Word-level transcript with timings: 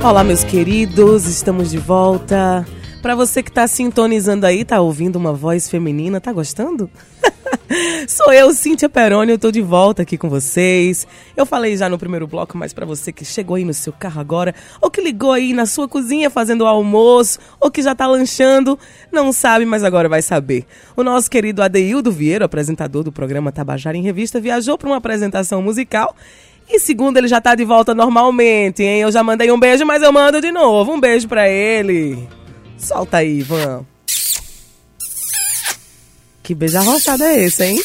Olá, 0.00 0.22
meus 0.22 0.44
queridos, 0.44 1.26
estamos 1.26 1.70
de 1.70 1.76
volta. 1.76 2.64
Para 3.02 3.16
você 3.16 3.42
que 3.42 3.50
tá 3.50 3.66
sintonizando 3.66 4.46
aí, 4.46 4.64
tá 4.64 4.80
ouvindo 4.80 5.16
uma 5.16 5.32
voz 5.32 5.68
feminina, 5.68 6.20
tá 6.20 6.32
gostando? 6.32 6.88
Sou 8.06 8.32
eu, 8.32 8.54
Cíntia 8.54 8.88
Peroni, 8.88 9.32
eu 9.32 9.38
tô 9.38 9.50
de 9.50 9.60
volta 9.60 10.02
aqui 10.02 10.16
com 10.16 10.30
vocês. 10.30 11.04
Eu 11.36 11.44
falei 11.44 11.76
já 11.76 11.88
no 11.88 11.98
primeiro 11.98 12.28
bloco, 12.28 12.56
mas 12.56 12.72
para 12.72 12.86
você 12.86 13.12
que 13.12 13.24
chegou 13.24 13.56
aí 13.56 13.64
no 13.64 13.74
seu 13.74 13.92
carro 13.92 14.20
agora, 14.20 14.54
ou 14.80 14.88
que 14.88 15.00
ligou 15.00 15.32
aí 15.32 15.52
na 15.52 15.66
sua 15.66 15.88
cozinha 15.88 16.30
fazendo 16.30 16.62
o 16.62 16.66
almoço, 16.66 17.40
ou 17.60 17.68
que 17.68 17.82
já 17.82 17.94
tá 17.94 18.06
lanchando, 18.06 18.78
não 19.12 19.32
sabe, 19.32 19.66
mas 19.66 19.82
agora 19.82 20.08
vai 20.08 20.22
saber. 20.22 20.64
O 20.96 21.02
nosso 21.02 21.28
querido 21.28 21.60
Adeildo 21.60 22.12
Vieira, 22.12 22.44
apresentador 22.44 23.02
do 23.02 23.12
programa 23.12 23.50
Tabajara 23.50 23.96
em 23.96 24.02
Revista, 24.02 24.40
viajou 24.40 24.78
para 24.78 24.88
uma 24.88 24.96
apresentação 24.96 25.60
musical 25.60 26.14
e 26.70 26.78
segundo, 26.78 27.16
ele 27.16 27.28
já 27.28 27.40
tá 27.40 27.54
de 27.54 27.64
volta 27.64 27.94
normalmente, 27.94 28.82
hein? 28.82 29.00
Eu 29.00 29.10
já 29.10 29.22
mandei 29.22 29.50
um 29.50 29.58
beijo, 29.58 29.86
mas 29.86 30.02
eu 30.02 30.12
mando 30.12 30.40
de 30.40 30.52
novo. 30.52 30.92
Um 30.92 31.00
beijo 31.00 31.26
para 31.26 31.48
ele. 31.48 32.28
Solta 32.76 33.18
aí, 33.18 33.38
Ivan. 33.38 33.86
Que 36.42 36.54
beijo 36.54 36.78
arrochado 36.78 37.24
é 37.24 37.42
esse, 37.42 37.64
hein? 37.64 37.82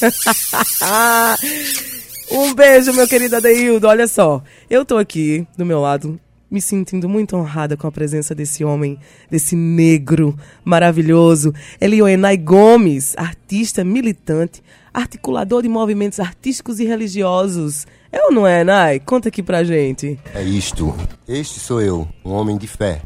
um 2.30 2.54
beijo, 2.54 2.92
meu 2.92 3.08
querido 3.08 3.36
Adeildo. 3.36 3.86
Olha 3.86 4.06
só, 4.06 4.42
eu 4.68 4.84
tô 4.84 4.96
aqui 4.96 5.46
do 5.56 5.64
meu 5.64 5.80
lado, 5.80 6.20
me 6.50 6.60
sentindo 6.60 7.08
muito 7.08 7.36
honrada 7.36 7.76
com 7.76 7.86
a 7.86 7.92
presença 7.92 8.34
desse 8.34 8.64
homem, 8.64 8.98
desse 9.30 9.56
negro 9.56 10.36
maravilhoso. 10.64 11.54
Elioenai 11.80 12.36
Gomes, 12.36 13.14
artista 13.16 13.82
militante, 13.82 14.62
articulador 14.94 15.60
de 15.60 15.68
movimentos 15.68 16.20
artísticos 16.20 16.78
e 16.78 16.84
religiosos. 16.84 17.84
É 18.12 18.22
ou 18.24 18.32
não 18.32 18.46
é, 18.46 18.62
Nai? 18.62 19.00
Conta 19.00 19.28
aqui 19.28 19.42
pra 19.42 19.64
gente. 19.64 20.18
É 20.32 20.40
isto. 20.42 20.94
Este 21.26 21.58
sou 21.58 21.82
eu, 21.82 22.08
um 22.24 22.30
homem 22.30 22.56
de 22.56 22.68
fé. 22.68 23.02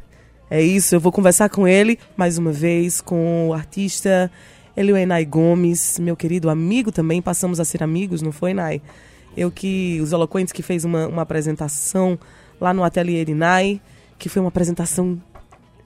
É 0.50 0.60
isso, 0.62 0.94
eu 0.94 1.00
vou 1.00 1.10
conversar 1.10 1.48
com 1.48 1.66
ele 1.66 1.98
mais 2.16 2.36
uma 2.36 2.52
vez, 2.52 3.00
com 3.00 3.48
o 3.48 3.54
artista 3.54 4.30
Elioenai 4.76 5.24
Gomes, 5.24 5.98
meu 5.98 6.14
querido 6.14 6.50
amigo 6.50 6.92
também. 6.92 7.22
Passamos 7.22 7.58
a 7.58 7.64
ser 7.64 7.82
amigos, 7.82 8.20
não 8.20 8.32
foi, 8.32 8.52
Nai? 8.52 8.82
Eu 9.36 9.50
que, 9.50 9.98
os 10.02 10.12
Eloquentes, 10.12 10.52
que 10.52 10.62
fez 10.62 10.84
uma, 10.84 11.06
uma 11.06 11.22
apresentação 11.22 12.18
lá 12.60 12.74
no 12.74 12.84
Ateliê 12.84 13.24
Nai, 13.34 13.80
que 14.18 14.28
foi 14.28 14.40
uma 14.40 14.48
apresentação 14.48 15.20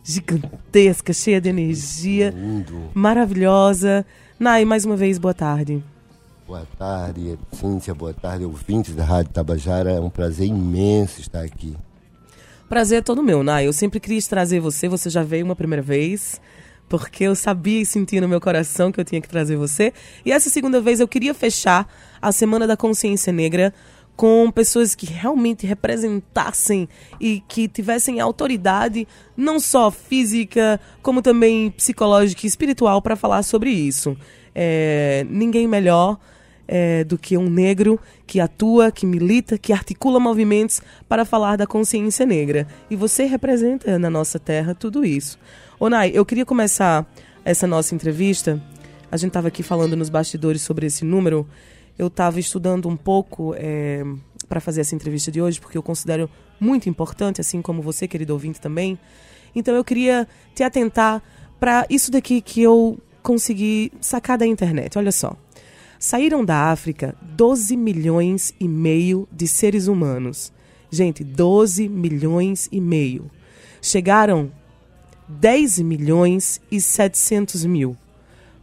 gigantesca, 0.02 1.12
cheia 1.12 1.40
de 1.40 1.48
energia, 1.48 2.30
Lindo. 2.30 2.90
maravilhosa. 2.92 4.04
Nai, 4.38 4.64
mais 4.64 4.84
uma 4.84 4.96
vez, 4.96 5.18
boa 5.18 5.34
tarde. 5.34 5.82
Boa 6.52 6.68
tarde, 6.78 7.38
Cíntia. 7.50 7.94
Boa 7.94 8.12
tarde, 8.12 8.44
ouvintes 8.44 8.94
da 8.94 9.02
Rádio 9.02 9.32
Tabajara. 9.32 9.90
É 9.90 9.98
um 9.98 10.10
prazer 10.10 10.46
imenso 10.46 11.18
estar 11.18 11.40
aqui. 11.40 11.74
Prazer 12.68 12.98
é 12.98 13.00
todo 13.00 13.22
meu, 13.22 13.42
Nai. 13.42 13.66
Eu 13.66 13.72
sempre 13.72 13.98
quis 13.98 14.26
trazer 14.26 14.60
você, 14.60 14.86
você 14.86 15.08
já 15.08 15.22
veio 15.22 15.46
uma 15.46 15.56
primeira 15.56 15.80
vez, 15.80 16.42
porque 16.90 17.24
eu 17.24 17.34
sabia 17.34 17.80
e 17.80 17.86
sentia 17.86 18.20
no 18.20 18.28
meu 18.28 18.38
coração 18.38 18.92
que 18.92 19.00
eu 19.00 19.04
tinha 19.04 19.22
que 19.22 19.30
trazer 19.30 19.56
você. 19.56 19.94
E 20.26 20.30
essa 20.30 20.50
segunda 20.50 20.78
vez 20.78 21.00
eu 21.00 21.08
queria 21.08 21.32
fechar 21.32 21.88
a 22.20 22.30
Semana 22.30 22.66
da 22.66 22.76
Consciência 22.76 23.32
Negra 23.32 23.72
com 24.14 24.50
pessoas 24.50 24.94
que 24.94 25.06
realmente 25.06 25.66
representassem 25.66 26.86
e 27.18 27.42
que 27.48 27.66
tivessem 27.66 28.20
autoridade, 28.20 29.08
não 29.34 29.58
só 29.58 29.90
física, 29.90 30.78
como 31.00 31.22
também 31.22 31.70
psicológica 31.70 32.44
e 32.44 32.46
espiritual, 32.46 33.00
para 33.00 33.16
falar 33.16 33.42
sobre 33.42 33.70
isso. 33.70 34.14
É, 34.54 35.26
ninguém 35.30 35.66
melhor 35.66 36.18
é, 36.66 37.04
do 37.04 37.18
que 37.18 37.36
um 37.36 37.48
negro 37.48 37.98
que 38.26 38.40
atua, 38.40 38.90
que 38.90 39.06
milita, 39.06 39.58
que 39.58 39.72
articula 39.72 40.18
movimentos 40.18 40.80
para 41.08 41.24
falar 41.24 41.56
da 41.56 41.66
consciência 41.66 42.24
negra. 42.24 42.66
E 42.90 42.96
você 42.96 43.24
representa 43.24 43.98
na 43.98 44.10
nossa 44.10 44.38
terra 44.38 44.74
tudo 44.74 45.04
isso. 45.04 45.38
Onai, 45.78 46.12
eu 46.14 46.24
queria 46.24 46.46
começar 46.46 47.06
essa 47.44 47.66
nossa 47.66 47.94
entrevista. 47.94 48.62
A 49.10 49.16
gente 49.16 49.28
estava 49.28 49.48
aqui 49.48 49.62
falando 49.62 49.96
nos 49.96 50.08
bastidores 50.08 50.62
sobre 50.62 50.86
esse 50.86 51.04
número 51.04 51.46
eu 51.98 52.06
estava 52.06 52.40
estudando 52.40 52.88
um 52.88 52.96
pouco 52.96 53.54
é, 53.56 54.02
para 54.48 54.60
fazer 54.60 54.80
essa 54.80 54.94
entrevista 54.94 55.30
de 55.30 55.40
hoje, 55.40 55.60
porque 55.60 55.76
eu 55.76 55.82
considero 55.82 56.28
muito 56.58 56.88
importante, 56.88 57.40
assim 57.40 57.60
como 57.60 57.82
você, 57.82 58.08
querido 58.08 58.32
ouvinte, 58.32 58.60
também. 58.60 58.98
Então 59.54 59.74
eu 59.74 59.84
queria 59.84 60.26
te 60.54 60.62
atentar 60.62 61.22
para 61.60 61.86
isso 61.88 62.10
daqui 62.10 62.40
que 62.40 62.62
eu 62.62 62.98
consegui 63.22 63.92
sacar 64.00 64.38
da 64.38 64.46
internet. 64.46 64.96
Olha 64.98 65.12
só. 65.12 65.36
Saíram 66.04 66.44
da 66.44 66.72
África 66.72 67.14
12 67.22 67.76
milhões 67.76 68.52
e 68.58 68.66
meio 68.66 69.28
de 69.30 69.46
seres 69.46 69.86
humanos. 69.86 70.52
Gente, 70.90 71.22
12 71.22 71.88
milhões 71.88 72.68
e 72.72 72.80
meio. 72.80 73.30
Chegaram 73.80 74.50
10 75.28 75.78
milhões 75.78 76.60
e 76.72 76.80
700 76.80 77.64
mil. 77.66 77.96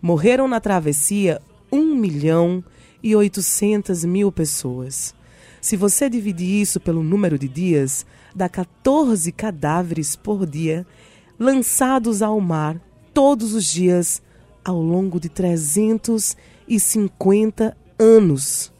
Morreram 0.01 0.49
na 0.49 0.59
travessia 0.59 1.41
1 1.71 1.95
milhão 1.95 2.61
e 3.01 3.15
800 3.15 4.03
mil 4.03 4.33
pessoas. 4.33 5.15
Se 5.61 5.77
você 5.77 6.09
dividir 6.09 6.59
isso 6.59 6.77
pelo 6.77 7.01
número 7.01 7.39
de 7.39 7.47
dias, 7.47 8.05
dá 8.35 8.49
14 8.49 9.31
cadáveres 9.31 10.13
por 10.13 10.45
dia 10.45 10.85
lançados 11.39 12.21
ao 12.21 12.41
mar 12.41 12.81
todos 13.13 13.53
os 13.53 13.63
dias 13.63 14.21
ao 14.61 14.81
longo 14.81 15.21
de 15.21 15.29
350 16.69 17.75
anos. 17.97 18.71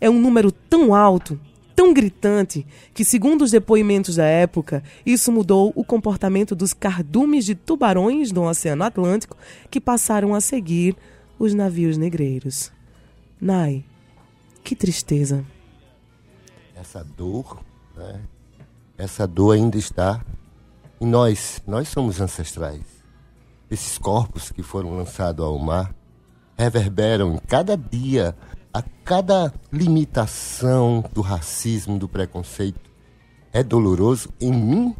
É 0.00 0.10
um 0.10 0.20
número 0.20 0.52
tão 0.52 0.94
alto, 0.94 1.40
tão 1.74 1.94
gritante, 1.94 2.66
que, 2.92 3.04
segundo 3.04 3.42
os 3.42 3.50
depoimentos 3.50 4.16
da 4.16 4.24
época, 4.24 4.82
isso 5.04 5.32
mudou 5.32 5.72
o 5.74 5.82
comportamento 5.82 6.54
dos 6.54 6.74
cardumes 6.74 7.46
de 7.46 7.54
tubarões 7.54 8.30
do 8.30 8.42
Oceano 8.42 8.84
Atlântico 8.84 9.36
que 9.70 9.80
passaram 9.80 10.34
a 10.34 10.40
seguir 10.40 10.94
os 11.38 11.54
navios 11.54 11.96
negreiros. 11.96 12.70
Nai, 13.40 13.84
que 14.62 14.76
tristeza. 14.76 15.44
Essa 16.76 17.02
dor, 17.02 17.60
né? 17.96 18.20
essa 18.96 19.26
dor 19.26 19.52
ainda 19.52 19.78
está 19.78 20.24
em 21.00 21.06
nós. 21.06 21.62
Nós 21.66 21.88
somos 21.88 22.20
ancestrais. 22.20 22.82
Esses 23.70 23.98
corpos 23.98 24.50
que 24.50 24.62
foram 24.62 24.96
lançados 24.96 25.44
ao 25.44 25.58
mar 25.58 25.94
reverberam 26.58 27.34
em 27.34 27.38
cada 27.38 27.76
dia, 27.76 28.36
a 28.74 28.82
cada 29.04 29.54
limitação 29.72 31.04
do 31.14 31.20
racismo, 31.20 31.98
do 31.98 32.08
preconceito. 32.08 32.90
É 33.52 33.62
doloroso. 33.62 34.28
Em 34.40 34.52
mim, 34.52 34.96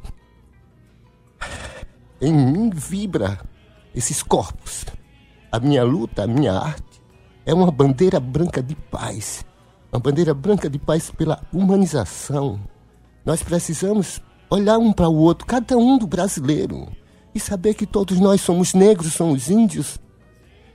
em 2.21 2.33
mim 2.33 2.71
vibra 2.71 3.41
esses 3.95 4.23
corpos. 4.23 4.87
A 5.51 5.59
minha 5.59 5.83
luta, 5.83 6.23
a 6.23 6.27
minha 6.27 6.53
arte 6.53 7.03
é 7.45 7.53
uma 7.53 7.71
bandeira 7.71 8.21
branca 8.21 8.63
de 8.63 8.77
paz. 8.77 9.45
Uma 9.91 9.99
bandeira 10.01 10.33
branca 10.33 10.71
de 10.71 10.79
paz 10.79 11.11
pela 11.11 11.43
humanização. 11.53 12.61
Nós 13.25 13.43
precisamos 13.43 14.23
olhar 14.49 14.79
um 14.79 14.93
para 14.93 15.09
o 15.09 15.17
outro, 15.17 15.47
cada 15.47 15.77
um 15.77 15.99
do 15.99 16.07
brasileiro, 16.07 16.89
e 17.35 17.41
saber 17.41 17.75
que 17.75 17.87
todos 17.87 18.19
nós 18.19 18.41
somos 18.41 18.73
negros, 18.73 19.13
somos 19.13 19.51
índios 19.51 19.99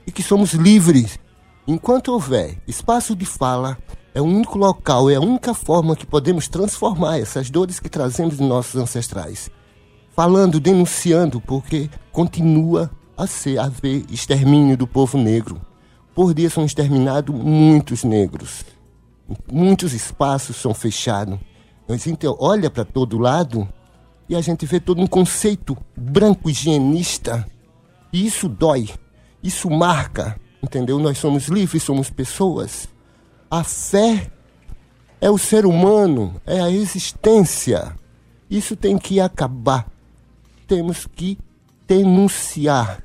e 0.06 0.12
que 0.12 0.22
somos 0.22 0.52
livres. 0.52 1.18
Enquanto 1.66 2.12
houver 2.12 2.58
espaço 2.66 3.16
de 3.16 3.24
fala, 3.24 3.78
é 4.14 4.20
o 4.20 4.24
único 4.24 4.58
local, 4.58 5.10
é 5.10 5.16
a 5.16 5.20
única 5.20 5.52
forma 5.54 5.96
que 5.96 6.06
podemos 6.06 6.46
transformar 6.46 7.18
essas 7.18 7.50
dores 7.50 7.80
que 7.80 7.88
trazemos 7.88 8.36
de 8.36 8.44
nossos 8.44 8.80
ancestrais. 8.80 9.50
Falando, 10.14 10.60
denunciando, 10.60 11.40
porque 11.40 11.90
continua 12.12 12.90
a 13.16 13.26
ser 13.26 13.58
haver 13.58 14.04
extermínio 14.10 14.76
do 14.76 14.86
povo 14.86 15.18
negro. 15.18 15.60
Por 16.14 16.32
dia 16.32 16.48
são 16.48 16.64
exterminados 16.64 17.34
muitos 17.34 18.04
negros. 18.04 18.64
Muitos 19.50 19.92
espaços 19.92 20.56
são 20.56 20.72
fechados. 20.72 21.38
A 21.88 21.96
gente 21.96 22.26
olha 22.38 22.70
para 22.70 22.84
todo 22.84 23.18
lado 23.18 23.68
e 24.28 24.36
a 24.36 24.40
gente 24.40 24.64
vê 24.64 24.78
todo 24.78 25.00
um 25.00 25.06
conceito 25.06 25.76
branco 25.96 26.48
higienista. 26.48 27.46
E 28.12 28.24
isso 28.24 28.48
dói. 28.48 28.88
Isso 29.44 29.70
marca. 29.70 30.40
Entendeu? 30.60 30.98
Nós 30.98 31.18
somos 31.18 31.46
livres, 31.46 31.84
somos 31.84 32.10
pessoas. 32.10 32.88
A 33.48 33.62
fé 33.62 34.28
é 35.20 35.30
o 35.30 35.38
ser 35.38 35.64
humano, 35.64 36.40
é 36.44 36.60
a 36.60 36.68
existência. 36.68 37.94
Isso 38.50 38.74
tem 38.74 38.98
que 38.98 39.20
acabar. 39.20 39.86
Temos 40.66 41.06
que 41.06 41.38
denunciar 41.86 43.04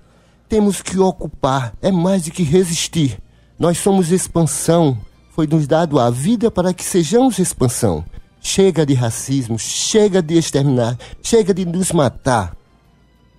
temos 0.49 0.81
que 0.81 0.97
ocupar, 0.97 1.75
é 1.79 1.91
mais 1.91 2.23
do 2.23 2.31
que 2.31 2.41
resistir. 2.41 3.19
Nós 3.57 3.77
somos 3.77 4.11
expansão. 4.11 4.97
Foi 5.29 5.45
nos 5.45 5.67
dado 5.67 5.99
a 5.99 6.09
vida 6.09 6.49
para 6.49 6.73
que 6.73 6.83
sejamos 6.83 7.37
expansão. 7.37 8.03
Chega 8.41 8.83
de 8.83 8.95
racismo, 8.95 9.59
chega 9.59 10.23
de 10.23 10.35
exterminar, 10.35 10.97
chega 11.21 11.53
de 11.53 11.65
nos 11.65 11.91
matar. 11.91 12.57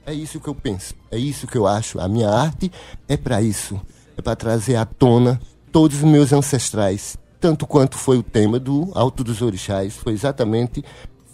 É 0.07 0.15
isso 0.15 0.41
que 0.41 0.49
eu 0.49 0.55
penso, 0.55 0.95
é 1.11 1.19
isso 1.19 1.47
que 1.47 1.57
eu 1.57 1.67
acho. 1.67 2.01
A 2.01 2.09
minha 2.09 2.29
arte 2.29 2.71
é 3.07 3.17
para 3.17 3.41
isso. 3.43 3.81
É 4.17 4.23
para 4.23 4.37
trazer 4.37 4.77
à 4.77 4.85
tona 4.85 5.41
todos 5.71 5.99
os 5.99 6.05
meus 6.05 6.33
ancestrais. 6.33 7.17
Tanto 7.41 7.67
quanto 7.67 7.97
foi 7.97 8.19
o 8.19 8.23
tema 8.23 8.59
do 8.59 8.91
Alto 8.95 9.25
dos 9.25 9.41
Orixás, 9.41 9.97
foi 9.97 10.13
exatamente 10.13 10.85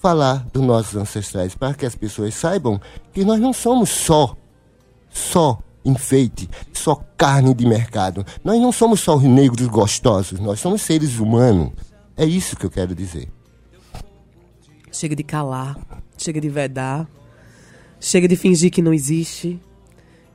falar 0.01 0.47
dos 0.53 0.63
nossos 0.63 0.95
ancestrais, 0.95 1.55
para 1.55 1.75
que 1.75 1.85
as 1.85 1.97
pessoas 1.97 2.35
saibam 2.35 2.81
que 3.13 3.25
nós 3.25 3.41
não 3.41 3.53
somos 3.53 3.91
só, 3.91 4.37
só 5.11 5.59
enfeite, 5.85 6.49
só 6.73 6.95
carne 7.17 7.55
de 7.55 7.67
mercado. 7.67 8.25
Nós 8.45 8.61
não 8.61 8.71
somos 8.71 9.01
só 9.01 9.17
os 9.17 9.25
negros 9.25 9.67
gostosos, 9.67 10.39
nós 10.39 10.61
somos 10.61 10.83
seres 10.83 11.19
humanos. 11.19 11.73
É 12.17 12.25
isso 12.25 12.57
que 12.57 12.67
eu 12.67 12.71
quero 12.71 12.95
dizer. 12.95 13.29
Chega 14.93 15.17
de 15.17 15.25
calar, 15.25 15.77
chega 16.17 16.41
de 16.41 16.49
vedar, 16.49 17.09
chega 18.01 18.29
de 18.29 18.37
fingir 18.37 18.71
que 18.71 18.83
não 18.83 18.93
existe. 18.93 19.61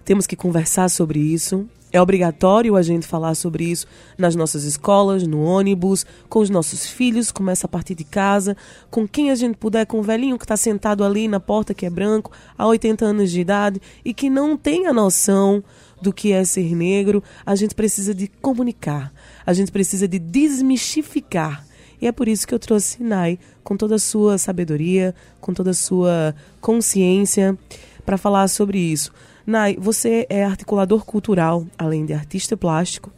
Temos 0.04 0.26
que 0.28 0.36
conversar 0.36 0.90
sobre 0.90 1.20
isso. 1.20 1.68
É 1.94 2.02
obrigatório 2.02 2.78
a 2.78 2.82
gente 2.82 3.06
falar 3.06 3.36
sobre 3.36 3.66
isso 3.66 3.86
nas 4.18 4.34
nossas 4.34 4.64
escolas, 4.64 5.28
no 5.28 5.44
ônibus, 5.44 6.06
com 6.30 6.40
os 6.40 6.50
nossos 6.50 6.88
filhos, 6.88 7.32
começa 7.32 7.68
a 7.68 7.70
partir 7.70 7.96
de 7.96 8.06
casa, 8.06 8.56
com 8.90 9.06
quem 9.06 9.30
a 9.30 9.36
gente 9.36 9.58
puder, 9.58 9.86
com 9.86 10.00
o 10.00 10.04
velhinho 10.04 10.38
que 10.38 10.46
está 10.46 10.56
sentado 10.56 11.04
ali 11.04 11.28
na 11.28 11.40
porta 11.40 11.74
que 11.74 11.86
é 11.86 11.90
branco, 11.90 12.32
há 12.58 12.66
80 12.66 13.04
anos 13.04 13.30
de 13.30 13.42
idade 13.42 13.82
e 14.06 14.14
que 14.14 14.30
não 14.30 14.56
tem 14.56 14.88
a 14.88 14.94
noção 14.94 15.62
do 16.02 16.14
que 16.14 16.32
é 16.32 16.46
ser 16.46 16.74
negro. 16.74 17.22
A 17.46 17.56
gente 17.56 17.76
precisa 17.76 18.16
de 18.16 18.28
comunicar, 18.28 19.14
a 19.46 19.52
gente 19.52 19.72
precisa 19.72 20.08
de 20.08 20.18
desmistificar. 20.18 21.66
E 22.02 22.08
é 22.08 22.12
por 22.12 22.28
isso 22.28 22.48
que 22.48 22.54
eu 22.54 22.60
trouxe 22.60 22.98
Sinai, 22.98 23.38
com 23.64 23.78
toda 23.78 23.96
a 23.96 24.00
sua 24.00 24.38
sabedoria, 24.38 25.14
com 25.40 25.54
toda 25.54 25.70
a 25.70 25.74
sua 25.74 26.36
consciência, 26.60 27.58
para 28.04 28.18
falar 28.18 28.48
sobre 28.48 28.80
isso. 28.80 29.14
Nai, 29.46 29.78
você 29.80 30.26
é 30.30 30.44
articulador 30.44 31.06
cultural, 31.06 31.66
além 31.78 32.06
de 32.06 32.14
artista 32.14 32.58
plástico. 32.58 33.12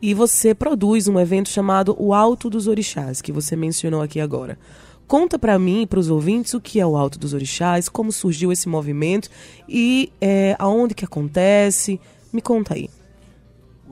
E 0.00 0.14
você 0.14 0.54
produz 0.54 1.06
um 1.06 1.20
evento 1.20 1.48
chamado 1.48 1.94
O 1.98 2.12
Alto 2.12 2.50
dos 2.50 2.66
Orixás, 2.66 3.20
que 3.20 3.30
você 3.30 3.54
mencionou 3.54 4.02
aqui 4.02 4.18
agora. 4.18 4.58
Conta 5.06 5.38
para 5.38 5.58
mim 5.58 5.82
e 5.82 5.86
para 5.86 6.00
os 6.00 6.08
ouvintes 6.08 6.54
o 6.54 6.60
que 6.60 6.80
é 6.80 6.86
o 6.86 6.96
Alto 6.96 7.18
dos 7.18 7.34
Orixás, 7.34 7.88
como 7.88 8.10
surgiu 8.10 8.50
esse 8.50 8.68
movimento 8.68 9.28
e 9.68 10.10
é, 10.20 10.56
aonde 10.58 10.94
que 10.94 11.04
acontece. 11.04 12.00
Me 12.32 12.40
conta 12.40 12.74
aí. 12.74 12.88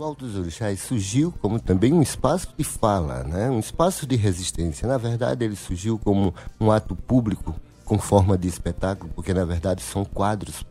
O 0.00 0.04
Alto 0.04 0.24
dos 0.24 0.34
Orixás 0.34 0.80
surgiu 0.80 1.30
como 1.42 1.60
também 1.60 1.92
um 1.92 2.00
espaço 2.00 2.48
de 2.56 2.64
fala, 2.64 3.22
né? 3.22 3.50
um 3.50 3.58
espaço 3.58 4.06
de 4.06 4.16
resistência. 4.16 4.88
Na 4.88 4.96
verdade, 4.96 5.44
ele 5.44 5.54
surgiu 5.54 5.98
como 5.98 6.34
um 6.58 6.70
ato 6.70 6.96
público 6.96 7.54
com 7.84 7.98
forma 7.98 8.38
de 8.38 8.48
espetáculo, 8.48 9.12
porque 9.14 9.34
na 9.34 9.44
verdade 9.44 9.82
são 9.82 10.02
quadros 10.02 10.64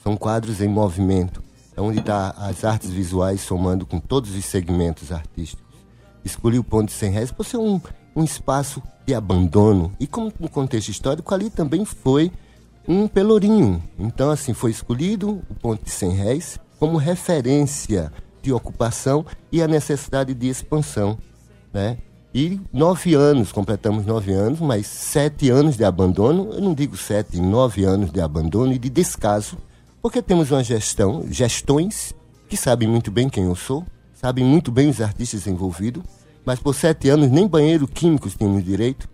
são 0.00 0.16
quadros 0.16 0.60
em 0.60 0.68
movimento, 0.68 1.42
é 1.76 1.80
onde 1.80 1.98
está 1.98 2.30
as 2.38 2.62
artes 2.64 2.90
visuais 2.90 3.40
somando 3.40 3.84
com 3.84 3.98
todos 3.98 4.36
os 4.36 4.44
segmentos 4.44 5.10
artísticos. 5.10 5.66
Escolhi 6.24 6.60
o 6.60 6.62
Ponto 6.62 6.86
de 6.86 6.92
100 6.92 7.10
Réis 7.10 7.32
por 7.32 7.44
ser 7.44 7.56
um, 7.56 7.80
um 8.14 8.22
espaço 8.22 8.80
de 9.04 9.12
abandono. 9.12 9.92
E 9.98 10.06
como 10.06 10.32
no 10.38 10.48
contexto 10.48 10.90
histórico, 10.90 11.34
ali 11.34 11.50
também 11.50 11.84
foi 11.84 12.30
um 12.86 13.08
pelourinho. 13.08 13.82
Então, 13.98 14.30
assim, 14.30 14.54
foi 14.54 14.70
escolhido 14.70 15.42
o 15.50 15.54
Ponto 15.56 15.84
de 15.84 15.90
100 15.90 16.10
Réis 16.12 16.60
como 16.78 16.96
referência 16.96 18.12
de 18.42 18.52
ocupação 18.52 19.24
e 19.50 19.62
a 19.62 19.68
necessidade 19.68 20.34
de 20.34 20.48
expansão. 20.48 21.18
Né? 21.72 21.98
E 22.34 22.60
nove 22.72 23.14
anos, 23.14 23.52
completamos 23.52 24.04
nove 24.06 24.32
anos, 24.32 24.60
mas 24.60 24.86
sete 24.86 25.50
anos 25.50 25.76
de 25.76 25.84
abandono, 25.84 26.52
eu 26.52 26.60
não 26.60 26.74
digo 26.74 26.96
sete, 26.96 27.40
nove 27.40 27.84
anos 27.84 28.12
de 28.12 28.20
abandono 28.20 28.72
e 28.72 28.78
de 28.78 28.88
descaso 28.90 29.56
porque 30.00 30.22
temos 30.22 30.50
uma 30.50 30.62
gestão, 30.62 31.24
gestões 31.28 32.14
que 32.48 32.56
sabem 32.56 32.88
muito 32.88 33.10
bem 33.10 33.28
quem 33.28 33.44
eu 33.44 33.56
sou, 33.56 33.84
sabem 34.14 34.44
muito 34.44 34.70
bem 34.70 34.88
os 34.88 35.00
artistas 35.00 35.46
envolvidos, 35.46 36.02
mas 36.44 36.60
por 36.60 36.74
sete 36.74 37.08
anos 37.08 37.30
nem 37.30 37.46
banheiro 37.46 37.86
químicos 37.86 38.34
tínhamos 38.34 38.64
direito. 38.64 39.08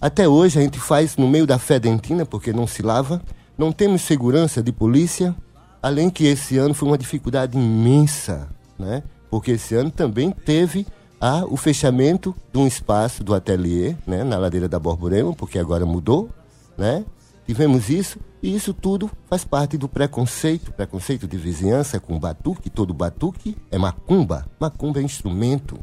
Até 0.00 0.28
hoje 0.28 0.58
a 0.58 0.62
gente 0.62 0.78
faz 0.78 1.16
no 1.16 1.28
meio 1.28 1.46
da 1.46 1.58
fedentina, 1.58 2.24
porque 2.24 2.52
não 2.52 2.66
se 2.66 2.82
lava, 2.82 3.20
não 3.58 3.72
temos 3.72 4.02
segurança 4.02 4.62
de 4.62 4.72
polícia, 4.72 5.34
além 5.82 6.08
que 6.08 6.24
esse 6.24 6.56
ano 6.56 6.72
foi 6.72 6.88
uma 6.88 6.96
dificuldade 6.96 7.58
imensa, 7.58 8.48
né? 8.78 9.02
porque 9.28 9.52
esse 9.52 9.74
ano 9.74 9.90
também 9.90 10.30
teve 10.30 10.86
a, 11.20 11.44
o 11.44 11.56
fechamento 11.56 12.34
de 12.52 12.58
um 12.58 12.66
espaço 12.66 13.24
do 13.24 13.34
ateliê, 13.34 13.96
né? 14.06 14.22
na 14.22 14.38
ladeira 14.38 14.68
da 14.68 14.78
Borborema, 14.78 15.34
porque 15.34 15.58
agora 15.58 15.84
mudou, 15.84 16.30
né? 16.78 17.04
Tivemos 17.44 17.90
isso, 17.90 18.20
e 18.40 18.54
isso 18.54 18.72
tudo 18.72 19.10
faz 19.28 19.44
parte 19.44 19.76
do 19.76 19.88
preconceito, 19.88 20.72
preconceito 20.72 21.26
de 21.26 21.36
vizinhança 21.36 21.98
com 21.98 22.18
batuque, 22.18 22.70
todo 22.70 22.94
batuque 22.94 23.56
é 23.70 23.76
macumba, 23.76 24.46
macumba 24.60 25.00
é 25.00 25.02
instrumento. 25.02 25.78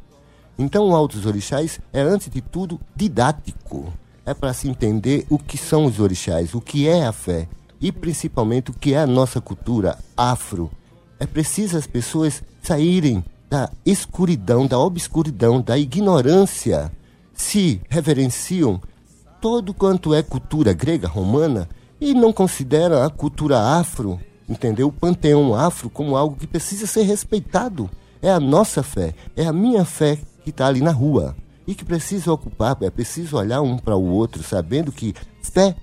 Então 0.58 0.90
o 0.90 0.96
Altos 0.96 1.26
Orixás 1.26 1.80
é, 1.92 2.02
antes 2.02 2.30
de 2.30 2.42
tudo, 2.42 2.80
didático. 2.96 3.94
É 4.26 4.34
para 4.34 4.54
se 4.54 4.70
entender 4.70 5.26
o 5.30 5.38
que 5.38 5.58
são 5.58 5.86
os 5.86 6.00
orixás, 6.00 6.54
o 6.54 6.62
que 6.62 6.88
é 6.88 7.06
a 7.06 7.12
fé 7.12 7.48
e 7.82 7.92
principalmente 7.92 8.72
o 8.72 8.74
que 8.74 8.94
é 8.94 9.00
a 9.00 9.08
nossa 9.08 9.40
cultura 9.40 9.98
afro. 10.16 10.70
É 11.20 11.26
preciso 11.26 11.78
as 11.78 11.88
pessoas 11.88 12.44
saírem 12.62 13.24
da 13.50 13.70
escuridão, 13.86 14.68
da 14.68 14.78
obscuridão, 14.78 15.62
da 15.62 15.78
ignorância, 15.78 16.92
se 17.34 17.82
reverenciam 17.90 18.82
todo 19.42 19.74
quanto 19.74 20.14
é 20.14 20.22
cultura 20.22 20.74
grega, 20.74 21.08
romana, 21.08 21.68
e 22.00 22.14
não 22.14 22.32
considera 22.32 23.06
a 23.06 23.10
cultura 23.10 23.60
afro, 23.60 24.20
entendeu? 24.48 24.88
O 24.88 24.92
panteão 24.92 25.56
afro 25.56 25.90
como 25.90 26.16
algo 26.16 26.36
que 26.36 26.48
precisa 26.48 26.86
ser 26.86 27.04
respeitado. 27.04 27.90
É 28.22 28.30
a 28.30 28.40
nossa 28.40 28.84
fé, 28.84 29.14
é 29.36 29.46
a 29.46 29.54
minha 29.54 29.86
fé 29.86 30.18
que 30.44 30.50
está 30.50 30.68
ali 30.68 30.82
na 30.82 30.92
rua 30.92 31.36
e 31.66 31.74
que 31.74 31.86
precisa 31.86 32.32
ocupar, 32.32 32.78
é 32.82 32.90
preciso 32.90 33.38
olhar 33.38 33.62
um 33.62 33.78
para 33.78 33.96
o 33.96 34.06
outro, 34.06 34.44
sabendo 34.44 34.92
que 34.92 35.14
fé 35.42 35.76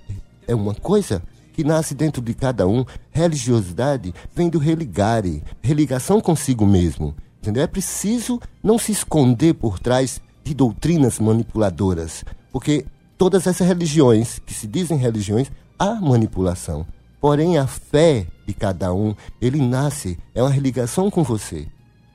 é 0.47 0.53
uma 0.53 0.75
coisa 0.75 1.21
que 1.57 1.63
nasce 1.63 1.95
dentro 1.95 2.21
de 2.21 2.35
cada 2.35 2.67
um. 2.67 2.85
Religiosidade 3.09 4.13
vem 4.35 4.47
do 4.47 4.59
religare, 4.59 5.43
religação 5.59 6.21
consigo 6.21 6.67
mesmo. 6.67 7.15
Entendeu? 7.41 7.63
É 7.63 7.67
preciso 7.67 8.39
não 8.61 8.77
se 8.77 8.91
esconder 8.91 9.55
por 9.55 9.79
trás 9.79 10.21
de 10.43 10.53
doutrinas 10.53 11.17
manipuladoras, 11.17 12.23
porque 12.51 12.85
todas 13.17 13.47
essas 13.47 13.67
religiões, 13.67 14.37
que 14.37 14.53
se 14.53 14.67
dizem 14.67 14.99
religiões, 14.99 15.51
há 15.79 15.95
manipulação. 15.95 16.85
Porém, 17.19 17.57
a 17.57 17.65
fé 17.65 18.27
de 18.45 18.53
cada 18.53 18.93
um, 18.93 19.15
ele 19.41 19.59
nasce, 19.59 20.19
é 20.35 20.43
uma 20.43 20.51
religação 20.51 21.09
com 21.09 21.23
você. 21.23 21.67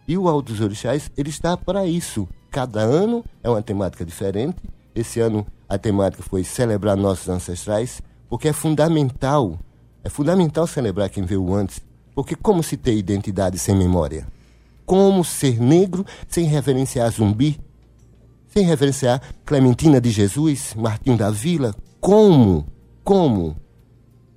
E 0.07 0.17
o 0.17 0.29
Alto 0.29 0.53
dos 0.53 0.61
Orixás, 0.61 1.11
ele 1.17 1.31
está 1.31 1.57
para 1.57 1.85
isso. 1.85 2.29
Cada 2.49 2.81
ano 2.81 3.25
é 3.43 3.51
uma 3.51 3.61
temática 3.61 4.05
diferente. 4.05 4.59
Esse 4.95 5.19
ano 5.19 5.45
a 5.69 5.77
temática 5.77 6.23
foi 6.23 6.45
celebrar 6.45 6.97
nossos 6.97 7.29
ancestrais, 7.29 8.01
porque 8.33 8.49
é 8.49 8.53
fundamental, 8.55 9.59
é 10.03 10.09
fundamental 10.09 10.67
celebrar 10.67 11.11
quem 11.11 11.23
veio 11.23 11.53
antes. 11.53 11.83
Porque 12.15 12.35
como 12.35 12.63
se 12.63 12.79
ter 12.79 12.95
identidade 12.95 13.59
sem 13.59 13.77
memória? 13.77 14.27
Como 14.87 15.23
ser 15.23 15.61
negro 15.61 16.03
sem 16.27 16.47
reverenciar 16.47 17.13
zumbi, 17.13 17.61
sem 18.49 18.65
reverenciar 18.65 19.21
Clementina 19.45 20.01
de 20.01 20.11
Jesus, 20.11 20.73
Martinho 20.75 21.19
da 21.19 21.29
Vila, 21.29 21.75
como? 22.01 22.67
Como? 23.05 23.55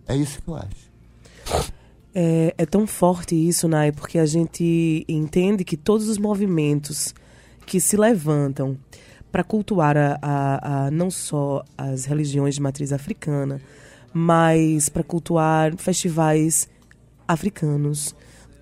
É 0.06 0.14
isso 0.14 0.42
que 0.42 0.50
eu 0.50 0.56
acho. 0.58 1.72
É, 2.14 2.54
é 2.58 2.66
tão 2.66 2.86
forte 2.86 3.34
isso, 3.34 3.66
Nai, 3.66 3.94
porque 3.94 4.20
a 4.20 4.26
gente 4.26 5.06
entende 5.08 5.64
que 5.64 5.78
todos 5.78 6.10
os 6.10 6.18
movimentos 6.18 7.16
que 7.66 7.80
se 7.80 7.96
levantam 7.96 8.78
para 9.32 9.42
cultuar 9.42 9.96
a, 9.96 10.20
a, 10.22 10.86
a, 10.88 10.92
não 10.92 11.10
só 11.10 11.64
as 11.78 12.04
religiões 12.04 12.56
de 12.56 12.62
matriz 12.62 12.92
africana, 12.92 13.62
mas 14.18 14.88
para 14.88 15.04
cultuar 15.04 15.76
festivais 15.76 16.70
africanos, 17.28 18.16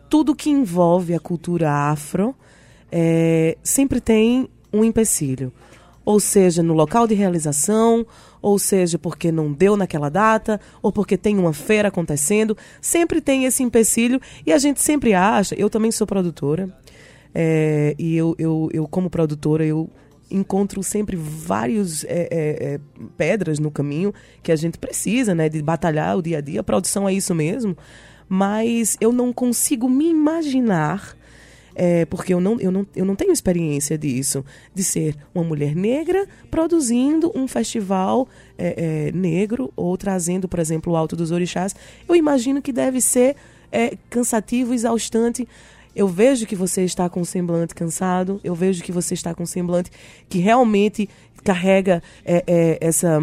tudo 0.10 0.34
que 0.34 0.50
envolve 0.50 1.14
a 1.14 1.20
cultura 1.20 1.72
afro 1.72 2.36
é, 2.92 3.56
sempre 3.62 4.02
tem 4.02 4.50
um 4.74 4.84
empecilho. 4.84 5.54
Ou 6.04 6.20
seja, 6.20 6.64
no 6.64 6.74
local 6.74 7.06
de 7.06 7.14
realização, 7.14 8.04
ou 8.42 8.58
seja, 8.58 8.98
porque 8.98 9.32
não 9.32 9.54
deu 9.54 9.78
naquela 9.78 10.10
data, 10.10 10.60
ou 10.82 10.92
porque 10.92 11.16
tem 11.16 11.38
uma 11.38 11.54
feira 11.54 11.90
acontecendo, 11.90 12.58
sempre 12.82 13.22
tem 13.22 13.46
esse 13.46 13.62
empecilho 13.62 14.20
e 14.44 14.52
a 14.52 14.58
gente 14.58 14.82
sempre 14.82 15.14
acha. 15.14 15.54
Eu 15.54 15.70
também 15.70 15.92
sou 15.92 16.08
produtora, 16.08 16.68
é, 17.32 17.94
e 18.00 18.18
eu, 18.18 18.34
eu, 18.40 18.70
eu, 18.74 18.88
como 18.88 19.08
produtora, 19.08 19.64
eu 19.64 19.88
encontro 20.34 20.82
sempre 20.84 21.16
várias 21.16 22.04
é, 22.06 22.28
é, 22.32 22.74
é, 22.74 22.80
pedras 23.18 23.60
no 23.60 23.72
caminho 23.72 24.14
que 24.42 24.52
a 24.52 24.56
gente 24.56 24.78
precisa, 24.78 25.34
né, 25.36 25.48
de 25.48 25.62
batalhar 25.62 26.18
o 26.18 26.22
dia 26.22 26.40
a 26.40 26.42
dia. 26.42 26.60
A 26.60 26.64
produção 26.64 27.08
é 27.08 27.14
isso 27.14 27.34
mesmo, 27.34 27.78
mas 28.28 28.98
eu 29.00 29.12
não 29.12 29.32
consigo 29.32 29.88
me 29.88 30.10
imaginar 30.10 31.16
é, 31.76 32.06
porque 32.06 32.34
eu 32.34 32.40
não, 32.40 32.60
eu, 32.60 32.72
não, 32.72 32.86
eu 32.96 33.06
não 33.06 33.16
tenho 33.16 33.32
experiência 33.32 33.98
disso, 33.98 34.46
de 34.74 34.84
ser 34.84 35.16
uma 35.34 35.44
mulher 35.44 35.76
negra 35.76 36.28
produzindo 36.50 37.32
um 37.36 37.48
festival 37.48 38.28
é, 38.58 39.08
é, 39.08 39.12
negro 39.12 39.72
ou 39.76 39.98
trazendo, 39.98 40.48
por 40.48 40.60
exemplo, 40.60 40.94
o 40.94 40.96
Alto 40.96 41.16
dos 41.16 41.32
Orixás. 41.32 41.76
Eu 42.08 42.16
imagino 42.16 42.62
que 42.62 42.72
deve 42.72 43.02
ser 43.02 43.36
é, 43.72 43.98
cansativo, 44.10 44.74
exaustante. 44.74 45.48
Eu 45.96 46.08
vejo 46.08 46.46
que 46.46 46.56
você 46.56 46.84
está 46.84 47.10
com 47.10 47.22
um 47.22 47.26
semblante 47.26 47.76
cansado, 47.76 48.40
eu 48.44 48.56
vejo 48.56 48.84
que 48.84 48.92
você 48.92 49.14
está 49.14 49.34
com 49.36 49.44
um 49.44 49.48
semblante 49.48 49.92
que 50.28 50.40
realmente 50.40 51.08
carrega 51.44 52.02
é, 52.26 52.44
é, 52.48 52.78
essa 52.82 53.20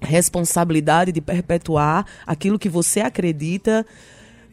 responsabilidade 0.00 1.10
de 1.10 1.20
perpetuar 1.20 2.06
aquilo 2.26 2.58
que 2.58 2.68
você 2.68 3.00
acredita. 3.00 3.84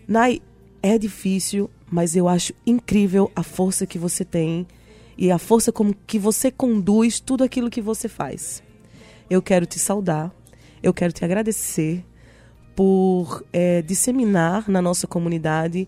Nai, 0.07 0.41
é 0.81 0.97
difícil, 0.97 1.69
mas 1.89 2.15
eu 2.15 2.27
acho 2.27 2.53
incrível 2.65 3.31
a 3.35 3.43
força 3.43 3.85
que 3.85 3.99
você 3.99 4.25
tem 4.25 4.67
e 5.17 5.31
a 5.31 5.37
força 5.37 5.71
como 5.71 5.95
que 6.07 6.19
você 6.19 6.51
conduz 6.51 7.19
tudo 7.19 7.43
aquilo 7.43 7.69
que 7.69 7.81
você 7.81 8.07
faz. 8.07 8.63
Eu 9.29 9.41
quero 9.41 9.65
te 9.65 9.79
saudar, 9.79 10.33
eu 10.81 10.93
quero 10.93 11.13
te 11.13 11.23
agradecer 11.23 12.03
por 12.75 13.43
é, 13.53 13.81
disseminar 13.81 14.69
na 14.69 14.81
nossa 14.81 15.07
comunidade 15.07 15.87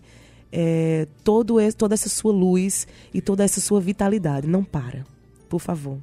é, 0.52 1.06
todo 1.22 1.60
esse, 1.60 1.76
toda 1.76 1.94
essa 1.94 2.08
sua 2.08 2.32
luz 2.32 2.86
e 3.12 3.20
toda 3.20 3.44
essa 3.44 3.60
sua 3.60 3.80
vitalidade. 3.80 4.46
Não 4.46 4.64
para, 4.64 5.04
por 5.48 5.60
favor. 5.60 5.98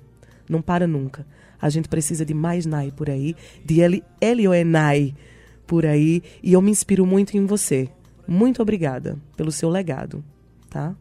Não 0.48 0.62
para 0.62 0.88
nunca. 0.88 1.26
A 1.60 1.70
gente 1.70 1.90
precisa 1.90 2.26
de 2.26 2.34
mais 2.34 2.66
Nai 2.66 2.92
por 2.92 3.10
aí, 3.10 3.36
de 3.64 3.80
Eli, 3.80 4.04
Elioenai 4.22 5.16
por 5.66 5.86
aí, 5.86 6.22
e 6.44 6.54
eu 6.54 6.62
me 6.62 6.70
inspiro 6.70 7.06
muito 7.06 7.36
em 7.36 7.46
você. 7.46 7.90
Muito 8.28 8.62
obrigada 8.62 9.18
pelo 9.36 9.52
seu 9.52 9.70
legado, 9.70 10.24
tá? 10.70 10.96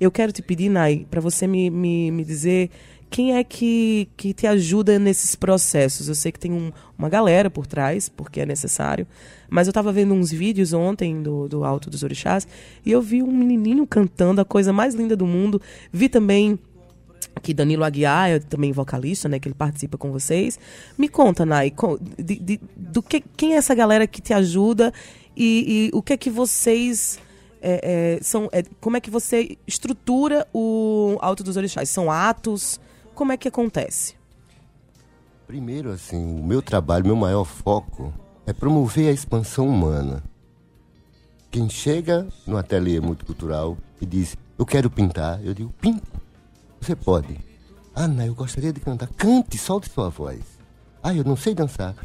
Eu 0.00 0.10
quero 0.10 0.30
te 0.30 0.42
pedir, 0.42 0.68
Nai, 0.68 1.06
para 1.10 1.20
você 1.20 1.46
me, 1.46 1.70
me, 1.70 2.10
me 2.10 2.24
dizer 2.24 2.70
quem 3.10 3.36
é 3.36 3.44
que, 3.44 4.08
que 4.16 4.32
te 4.32 4.46
ajuda 4.46 4.98
nesses 4.98 5.34
processos? 5.34 6.08
Eu 6.08 6.14
sei 6.14 6.30
que 6.32 6.38
tem 6.38 6.52
um, 6.52 6.72
uma 6.96 7.08
galera 7.08 7.50
por 7.50 7.66
trás, 7.66 8.08
porque 8.08 8.40
é 8.40 8.46
necessário, 8.46 9.06
mas 9.48 9.66
eu 9.66 9.70
estava 9.70 9.92
vendo 9.92 10.14
uns 10.14 10.30
vídeos 10.30 10.72
ontem 10.72 11.22
do, 11.22 11.48
do 11.48 11.64
Alto 11.64 11.90
dos 11.90 12.02
Orixás 12.02 12.46
e 12.84 12.92
eu 12.92 13.00
vi 13.00 13.22
um 13.22 13.32
menininho 13.32 13.86
cantando 13.86 14.40
a 14.40 14.44
coisa 14.44 14.72
mais 14.72 14.94
linda 14.94 15.16
do 15.16 15.26
mundo. 15.26 15.60
Vi 15.92 16.08
também 16.08 16.58
que 17.42 17.54
Danilo 17.54 17.84
Aguiar 17.84 18.30
é 18.30 18.38
também 18.38 18.72
vocalista, 18.72 19.28
né, 19.28 19.38
que 19.38 19.48
ele 19.48 19.54
participa 19.54 19.96
com 19.96 20.10
vocês. 20.10 20.58
Me 20.96 21.08
conta, 21.08 21.46
Nai, 21.46 21.72
de, 22.18 22.36
de, 22.36 22.60
do 22.76 23.02
que, 23.02 23.22
quem 23.36 23.54
é 23.54 23.56
essa 23.56 23.74
galera 23.74 24.06
que 24.06 24.20
te 24.20 24.34
ajuda 24.34 24.92
e, 25.36 25.90
e 25.92 25.96
o 25.96 26.02
que 26.02 26.12
é 26.12 26.16
que 26.16 26.30
vocês 26.30 27.18
é, 27.60 28.16
é, 28.18 28.22
são, 28.22 28.48
é, 28.52 28.62
como 28.80 28.96
é 28.96 29.00
que 29.00 29.10
você 29.10 29.56
estrutura 29.66 30.46
o 30.52 31.16
Alto 31.20 31.42
dos 31.42 31.56
Orixás? 31.56 31.88
São 31.88 32.10
atos? 32.10 32.80
Como 33.18 33.32
é 33.32 33.36
que 33.36 33.48
acontece? 33.48 34.14
Primeiro, 35.44 35.90
assim, 35.90 36.38
o 36.38 36.40
meu 36.40 36.62
trabalho, 36.62 37.04
meu 37.04 37.16
maior 37.16 37.42
foco 37.42 38.14
é 38.46 38.52
promover 38.52 39.08
a 39.08 39.12
expansão 39.12 39.66
humana. 39.66 40.22
Quem 41.50 41.68
chega 41.68 42.28
no 42.46 42.56
ateliê 42.56 43.00
multicultural 43.00 43.76
e 44.00 44.06
diz, 44.06 44.36
eu 44.56 44.64
quero 44.64 44.88
pintar, 44.88 45.44
eu 45.44 45.52
digo, 45.52 45.74
pinta. 45.80 46.06
Você 46.80 46.94
pode. 46.94 47.36
Ana, 47.92 48.24
eu 48.24 48.36
gostaria 48.36 48.72
de 48.72 48.78
cantar. 48.78 49.08
Cante, 49.08 49.58
solte 49.58 49.90
sua 49.90 50.08
voz. 50.10 50.40
Ah, 51.02 51.12
eu 51.12 51.24
não 51.24 51.34
sei 51.34 51.56
dançar. 51.56 51.96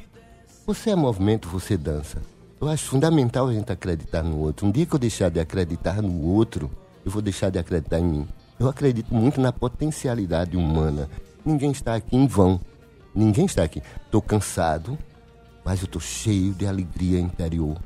Você 0.65 0.89
é 0.89 0.95
movimento, 0.95 1.47
você 1.47 1.77
dança. 1.77 2.23
Eu 2.59 2.67
acho 2.67 2.89
fundamental 2.89 3.49
a 3.49 3.53
gente 3.53 3.71
acreditar 3.71 4.23
no 4.23 4.39
outro. 4.39 4.65
Um 4.65 4.71
dia 4.71 4.87
que 4.87 4.95
eu 4.95 4.99
deixar 4.99 5.29
de 5.29 5.39
acreditar 5.39 6.01
no 6.01 6.23
outro, 6.23 6.71
eu 7.05 7.11
vou 7.11 7.21
deixar 7.21 7.51
de 7.51 7.59
acreditar 7.59 7.99
em 7.99 8.03
mim. 8.03 8.27
Eu 8.59 8.69
acredito 8.69 9.13
muito 9.13 9.41
na 9.41 9.51
potencialidade 9.51 10.55
humana. 10.55 11.09
Ninguém 11.45 11.71
está 11.71 11.95
aqui 11.95 12.15
em 12.15 12.27
vão. 12.27 12.59
Ninguém 13.13 13.45
está 13.45 13.63
aqui. 13.63 13.81
Estou 14.05 14.21
cansado, 14.21 14.97
mas 15.63 15.81
eu 15.81 15.85
estou 15.85 16.01
cheio 16.01 16.53
de 16.53 16.65
alegria 16.65 17.19
interior. 17.19 17.77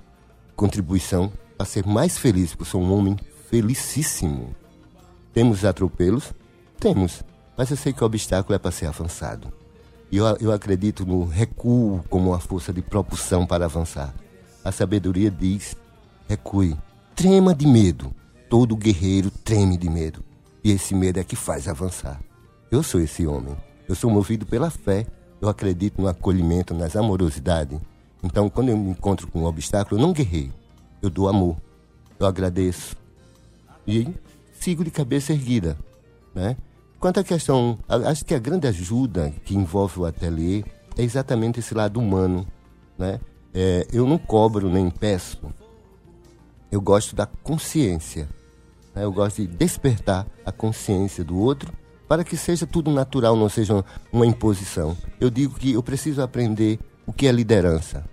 Contribuição 0.56 1.32
para 1.58 1.66
ser 1.66 1.86
mais 1.86 2.18
feliz, 2.18 2.52
porque 2.52 2.64
eu 2.64 2.68
sou 2.68 2.82
um 2.82 2.94
homem 2.94 3.18
felicíssimo. 3.50 4.56
Temos 5.34 5.66
atropelos? 5.66 6.34
Temos. 6.80 7.24
Mas 7.58 7.72
eu 7.72 7.78
sei 7.78 7.92
que 7.92 8.04
o 8.04 8.06
obstáculo 8.06 8.56
é 8.56 8.60
para 8.60 8.72
ser 8.72 8.86
avançado. 8.86 9.52
E 10.12 10.18
eu, 10.18 10.26
eu 10.40 10.52
acredito 10.52 11.06
no 11.06 11.26
recuo 11.26 12.04
como 12.10 12.30
uma 12.30 12.40
força 12.40 12.72
de 12.72 12.82
propulsão 12.82 13.46
para 13.46 13.66
avançar. 13.66 14.14
A 14.64 14.72
sabedoria 14.72 15.32
diz: 15.32 15.76
recue. 16.28 16.78
Trema 17.16 17.54
de 17.54 17.66
medo. 17.68 18.14
Todo 18.50 18.76
guerreiro 18.76 19.32
treme 19.32 19.78
de 19.78 19.90
medo. 19.90 20.24
E 20.68 20.72
esse 20.72 20.94
medo 20.94 21.18
é 21.18 21.24
que 21.24 21.38
faz 21.38 21.66
avançar. 21.66 22.20
Eu 22.70 22.84
sou 22.84 23.00
esse 23.00 23.26
homem. 23.26 23.56
Eu 23.88 23.96
sou 23.96 24.12
movido 24.12 24.46
pela 24.46 24.70
fé. 24.70 25.08
Eu 25.40 25.48
acredito 25.48 26.02
no 26.02 26.10
acolhimento, 26.10 26.74
nas 26.74 26.94
amorosidades. 26.94 27.80
Então, 28.22 28.50
quando 28.50 28.68
eu 28.68 28.78
me 28.78 28.90
encontro 28.90 29.30
com 29.30 29.44
um 29.44 29.46
obstáculo, 29.46 29.98
eu 29.98 30.06
não 30.06 30.12
guerreio. 30.12 30.54
Eu 31.02 31.10
dou 31.10 31.30
amor. 31.30 31.56
Eu 32.20 32.28
agradeço. 32.28 32.98
E 33.88 34.14
sigo 34.60 34.84
de 34.84 34.92
cabeça 34.92 35.32
erguida. 35.32 35.78
Né? 36.36 36.58
Quanto 37.00 37.22
à 37.22 37.24
questão, 37.24 37.80
acho 37.88 38.26
que 38.26 38.36
a 38.36 38.40
grande 38.40 38.68
ajuda 38.68 39.34
que 39.46 39.56
envolve 39.56 40.02
o 40.02 40.06
ateliê 40.06 40.66
é 40.98 41.02
exatamente 41.02 41.62
esse 41.62 41.74
lado 41.74 41.98
humano. 41.98 42.46
Né? 43.00 43.22
É, 43.54 43.88
eu 43.94 44.06
não 44.06 44.18
cobro 44.18 44.70
nem 44.70 44.90
peço. 44.90 45.40
Eu 46.70 46.82
gosto 46.82 47.16
da 47.16 47.26
consciência. 47.26 48.28
Né? 48.98 49.04
Eu 49.04 49.12
gosto 49.12 49.44
de 49.44 49.48
despertar 49.48 50.26
a 50.44 50.52
consciência 50.52 51.24
do 51.24 51.38
outro 51.38 51.72
para 52.08 52.24
que 52.24 52.36
seja 52.36 52.66
tudo 52.66 52.90
natural, 52.90 53.36
não 53.36 53.48
seja 53.48 53.86
uma 54.12 54.26
imposição. 54.26 54.98
Eu 55.20 55.30
digo 55.30 55.54
que 55.54 55.74
eu 55.74 55.84
preciso 55.84 56.22
aprender 56.22 56.80
o 57.06 57.14
que 57.14 57.28
é 57.28 57.32
liderança. 57.32 58.04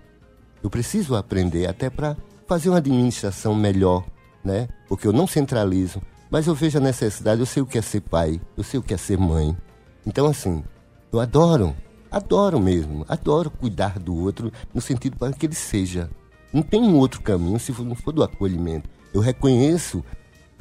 Eu 0.61 0.69
preciso 0.69 1.15
aprender 1.15 1.65
até 1.65 1.89
para 1.89 2.15
fazer 2.47 2.69
uma 2.69 2.77
administração 2.77 3.55
melhor, 3.55 4.05
né? 4.43 4.67
Porque 4.87 5.07
eu 5.07 5.13
não 5.13 5.25
centralizo, 5.25 6.01
mas 6.29 6.45
eu 6.45 6.53
vejo 6.53 6.77
a 6.77 6.81
necessidade, 6.81 7.39
eu 7.39 7.45
sei 7.45 7.63
o 7.63 7.65
que 7.65 7.77
é 7.77 7.81
ser 7.81 8.01
pai, 8.01 8.39
eu 8.55 8.63
sei 8.63 8.79
o 8.79 8.83
que 8.83 8.93
é 8.93 8.97
ser 8.97 9.17
mãe. 9.17 9.57
Então, 10.05 10.27
assim, 10.27 10.63
eu 11.11 11.19
adoro, 11.19 11.75
adoro 12.11 12.59
mesmo, 12.59 13.05
adoro 13.07 13.49
cuidar 13.49 13.97
do 13.97 14.15
outro 14.15 14.51
no 14.73 14.81
sentido 14.81 15.17
para 15.17 15.33
que 15.33 15.45
ele 15.45 15.55
seja. 15.55 16.09
Não 16.53 16.61
tem 16.61 16.81
um 16.81 16.95
outro 16.95 17.21
caminho 17.21 17.59
se 17.59 17.71
não 17.81 17.95
for 17.95 18.11
do 18.11 18.23
acolhimento. 18.23 18.89
Eu 19.13 19.21
reconheço 19.21 20.03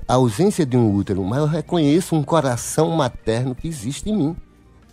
a 0.06 0.14
ausência 0.14 0.66
de 0.66 0.76
um 0.76 0.94
útero, 0.94 1.24
mas 1.24 1.38
eu 1.38 1.46
reconheço 1.46 2.14
um 2.14 2.22
coração 2.22 2.90
materno 2.90 3.54
que 3.54 3.66
existe 3.66 4.10
em 4.10 4.16
mim. 4.16 4.36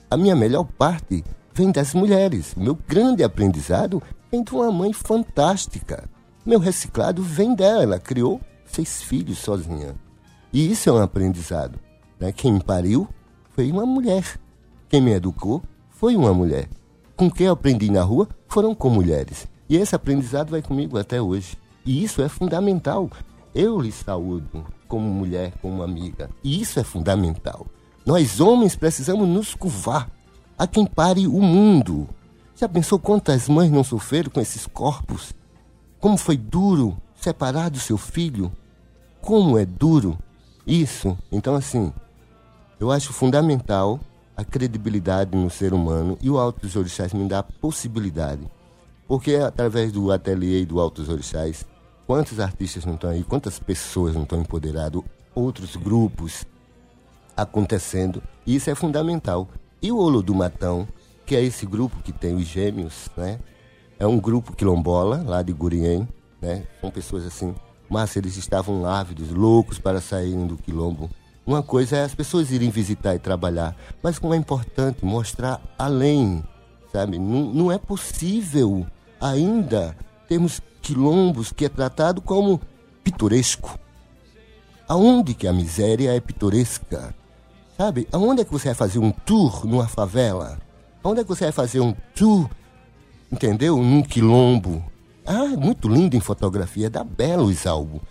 A 0.09 0.15
minha 0.15 0.35
melhor 0.35 0.63
parte 0.63 1.23
vem 1.53 1.71
das 1.71 1.93
mulheres. 1.93 2.55
Meu 2.55 2.75
grande 2.75 3.23
aprendizado 3.23 4.01
vem 4.31 4.43
de 4.43 4.53
uma 4.53 4.71
mãe 4.71 4.93
fantástica. 4.93 6.09
Meu 6.45 6.59
reciclado 6.59 7.21
vem 7.21 7.53
dela. 7.53 7.83
Ela 7.83 7.99
criou 7.99 8.39
seis 8.65 9.01
filhos 9.01 9.39
sozinha. 9.39 9.95
E 10.53 10.71
isso 10.71 10.89
é 10.89 10.93
um 10.93 11.01
aprendizado. 11.01 11.79
Né? 12.19 12.31
Quem 12.31 12.53
me 12.53 12.63
pariu 12.63 13.07
foi 13.53 13.71
uma 13.71 13.85
mulher. 13.85 14.39
Quem 14.89 15.01
me 15.01 15.11
educou 15.11 15.61
foi 15.89 16.15
uma 16.15 16.33
mulher. 16.33 16.69
Com 17.15 17.29
quem 17.29 17.47
eu 17.47 17.53
aprendi 17.53 17.91
na 17.91 18.01
rua 18.01 18.27
foram 18.47 18.73
com 18.73 18.89
mulheres. 18.89 19.47
E 19.69 19.75
esse 19.75 19.95
aprendizado 19.95 20.51
vai 20.51 20.61
comigo 20.61 20.97
até 20.97 21.21
hoje. 21.21 21.57
E 21.85 22.03
isso 22.03 22.21
é 22.21 22.29
fundamental. 22.29 23.09
Eu 23.53 23.79
lhe 23.79 23.91
saúdo 23.91 24.65
como 24.91 25.09
mulher, 25.09 25.53
como 25.61 25.83
amiga. 25.83 26.29
E 26.43 26.61
isso 26.61 26.77
é 26.77 26.83
fundamental. 26.83 27.65
Nós 28.05 28.41
homens 28.41 28.75
precisamos 28.75 29.25
nos 29.25 29.55
curvar 29.55 30.11
a 30.57 30.67
quem 30.67 30.85
pare 30.85 31.27
o 31.27 31.41
mundo. 31.41 32.09
Já 32.57 32.67
pensou 32.67 32.99
quantas 32.99 33.47
mães 33.47 33.71
não 33.71 33.85
sofreram 33.85 34.29
com 34.29 34.41
esses 34.41 34.67
corpos? 34.67 35.31
Como 35.97 36.17
foi 36.17 36.35
duro 36.35 36.97
separar 37.15 37.69
do 37.69 37.79
seu 37.79 37.97
filho? 37.97 38.51
Como 39.21 39.57
é 39.57 39.65
duro 39.65 40.19
isso? 40.67 41.17
Então, 41.31 41.55
assim, 41.55 41.93
eu 42.77 42.91
acho 42.91 43.13
fundamental 43.13 43.97
a 44.35 44.43
credibilidade 44.43 45.37
no 45.37 45.49
ser 45.49 45.73
humano 45.73 46.17
e 46.21 46.29
o 46.29 46.37
Alto 46.37 46.63
dos 46.63 46.75
Orixás 46.75 47.13
me 47.13 47.29
dá 47.29 47.39
a 47.39 47.43
possibilidade. 47.43 48.41
Porque 49.07 49.35
através 49.35 49.93
do 49.93 50.11
ateliê 50.11 50.63
e 50.63 50.65
do 50.65 50.81
Alto 50.81 51.01
dos 51.01 51.09
Orixás, 51.09 51.65
Quantos 52.11 52.41
artistas 52.41 52.83
não 52.83 52.95
estão 52.95 53.09
aí? 53.09 53.23
Quantas 53.23 53.57
pessoas 53.57 54.15
não 54.15 54.23
estão 54.23 54.41
empoderadas? 54.41 55.01
Outros 55.33 55.77
grupos 55.77 56.45
acontecendo. 57.37 58.21
E 58.45 58.53
isso 58.53 58.69
é 58.69 58.75
fundamental. 58.75 59.47
E 59.81 59.93
o 59.93 59.97
Olo 59.97 60.21
do 60.21 60.35
Matão, 60.35 60.85
que 61.25 61.37
é 61.37 61.41
esse 61.41 61.65
grupo 61.65 62.03
que 62.03 62.11
tem 62.11 62.35
os 62.35 62.43
gêmeos, 62.43 63.09
né? 63.15 63.39
É 63.97 64.05
um 64.05 64.19
grupo 64.19 64.53
quilombola, 64.53 65.23
lá 65.25 65.41
de 65.41 65.53
Gurien, 65.53 66.05
né? 66.41 66.67
São 66.81 66.91
pessoas 66.91 67.25
assim, 67.25 67.55
mas 67.89 68.13
eles 68.17 68.35
estavam 68.35 68.85
ávidos, 68.85 69.31
loucos 69.31 69.79
para 69.79 70.01
saírem 70.01 70.45
do 70.45 70.57
quilombo. 70.57 71.09
Uma 71.47 71.63
coisa 71.63 71.95
é 71.95 72.03
as 72.03 72.13
pessoas 72.13 72.51
irem 72.51 72.69
visitar 72.69 73.15
e 73.15 73.19
trabalhar, 73.19 73.73
mas 74.03 74.19
como 74.19 74.33
é 74.33 74.37
importante 74.37 75.05
mostrar 75.05 75.61
além, 75.79 76.43
sabe? 76.91 77.17
Não, 77.17 77.53
não 77.53 77.71
é 77.71 77.77
possível 77.77 78.85
ainda 79.17 79.95
termos 80.27 80.61
quilombos 80.81 81.51
que 81.51 81.65
é 81.65 81.69
tratado 81.69 82.21
como 82.21 82.59
pitoresco. 83.03 83.77
Aonde 84.87 85.33
que 85.33 85.47
a 85.47 85.53
miséria 85.53 86.13
é 86.13 86.19
pitoresca? 86.19 87.15
Sabe? 87.77 88.07
Aonde 88.11 88.41
é 88.41 88.45
que 88.45 88.51
você 88.51 88.69
vai 88.69 88.75
fazer 88.75 88.99
um 88.99 89.11
tour 89.11 89.65
numa 89.65 89.87
favela? 89.87 90.59
Aonde 91.03 91.21
é 91.21 91.23
que 91.23 91.29
você 91.29 91.45
vai 91.45 91.53
fazer 91.53 91.79
um 91.79 91.95
tour, 92.15 92.49
entendeu? 93.31 93.77
Num 93.77 94.03
quilombo. 94.03 94.83
Ah, 95.25 95.55
muito 95.57 95.87
lindo 95.87 96.15
em 96.15 96.19
fotografia, 96.19 96.89
dá 96.89 97.03
belos 97.03 97.65
álbuns. 97.65 98.01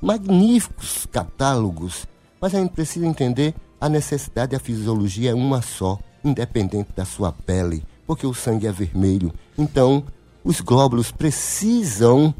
magníficos 0.00 1.06
catálogos. 1.10 2.06
Mas 2.40 2.54
a 2.54 2.58
gente 2.58 2.72
precisa 2.72 3.06
entender 3.06 3.54
a 3.80 3.88
necessidade, 3.88 4.54
a 4.54 4.60
fisiologia 4.60 5.30
é 5.30 5.34
uma 5.34 5.62
só. 5.62 5.98
independente 6.22 6.90
da 6.94 7.06
sua 7.06 7.32
pele, 7.32 7.82
porque 8.06 8.26
o 8.26 8.34
sangue 8.34 8.66
é 8.66 8.72
vermelho. 8.72 9.32
Então, 9.56 10.04
os 10.44 10.60
glóbulos 10.60 11.10
precisam 11.10 12.34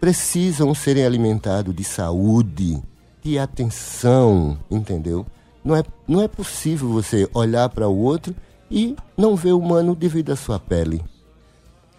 precisam 0.00 0.74
serem 0.74 1.06
alimentados 1.06 1.72
de 1.72 1.84
saúde, 1.84 2.82
de 3.22 3.38
atenção, 3.38 4.58
entendeu? 4.68 5.24
Não 5.64 5.76
é, 5.76 5.84
não 6.08 6.20
é 6.20 6.26
possível 6.26 6.88
você 6.88 7.28
olhar 7.32 7.68
para 7.68 7.88
o 7.88 7.96
outro 7.96 8.34
e 8.68 8.96
não 9.16 9.36
ver 9.36 9.52
o 9.52 9.60
humano 9.60 9.94
devido 9.94 10.32
à 10.32 10.36
sua 10.36 10.58
pele. 10.58 11.04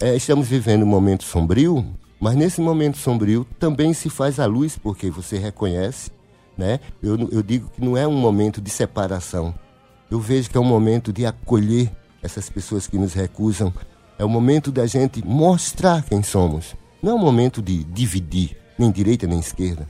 É, 0.01 0.17
estamos 0.17 0.49
vivendo 0.49 0.83
um 0.83 0.87
momento 0.87 1.23
sombrio, 1.23 1.85
mas 2.19 2.35
nesse 2.35 2.59
momento 2.59 2.97
sombrio 2.97 3.47
também 3.57 3.93
se 3.93 4.09
faz 4.09 4.37
a 4.37 4.45
luz, 4.45 4.77
porque 4.77 5.09
você 5.09 5.37
reconhece, 5.37 6.11
né? 6.57 6.81
Eu, 7.01 7.17
eu 7.31 7.41
digo 7.41 7.69
que 7.69 7.79
não 7.79 7.95
é 7.95 8.05
um 8.05 8.17
momento 8.17 8.59
de 8.59 8.69
separação. 8.69 9.53
Eu 10.11 10.19
vejo 10.19 10.49
que 10.49 10.57
é 10.57 10.59
um 10.59 10.65
momento 10.65 11.13
de 11.13 11.25
acolher 11.25 11.89
essas 12.21 12.49
pessoas 12.49 12.85
que 12.85 12.97
nos 12.97 13.13
recusam. 13.13 13.73
É 14.23 14.25
o 14.25 14.29
momento 14.29 14.71
da 14.71 14.85
gente 14.87 15.21
mostrar 15.27 16.01
quem 16.01 16.23
somos. 16.23 16.77
Não 17.01 17.11
é 17.11 17.15
um 17.15 17.19
momento 17.19 17.61
de 17.61 17.83
dividir, 17.83 18.55
nem 18.79 18.89
direita 18.89 19.27
nem 19.27 19.37
esquerda. 19.37 19.85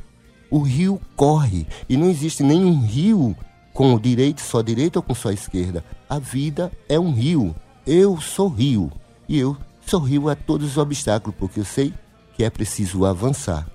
O 0.50 0.58
rio 0.58 1.00
corre 1.16 1.68
e 1.88 1.96
não 1.96 2.10
existe 2.10 2.42
nenhum 2.42 2.82
rio 2.82 3.38
com 3.76 3.96
direito 4.00 4.42
só 4.42 4.64
direita 4.64 4.98
ou 4.98 5.04
com 5.04 5.14
só 5.14 5.30
esquerda. 5.30 5.86
A 6.10 6.18
vida 6.18 6.72
é 6.90 7.00
um 7.00 7.14
rio. 7.14 7.56
Eu 7.86 8.20
sou 8.20 8.48
rio 8.48 8.92
e 9.30 9.38
eu 9.38 9.56
sorrio 9.86 10.28
a 10.28 10.36
todos 10.36 10.72
os 10.72 10.78
obstáculos, 10.80 11.36
porque 11.38 11.60
eu 11.60 11.66
sei 11.66 11.94
que 12.34 12.44
é 12.44 12.50
preciso 12.50 13.06
avançar. 13.06 13.68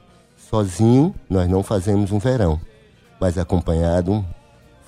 Sozinho 0.51 1.15
nós 1.31 1.49
não 1.49 1.63
fazemos 1.63 2.11
um 2.11 2.19
verão, 2.19 2.61
mas 3.21 3.39
acompanhado 3.39 4.27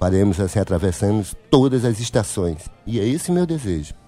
faremos 0.01 0.41
assim, 0.41 0.59
atravessamos 0.59 1.33
todas 1.49 1.85
as 1.85 2.01
estações. 2.01 2.69
E 2.85 2.99
é 2.99 3.07
esse 3.07 3.31
meu 3.31 3.47
desejo. 3.47 4.00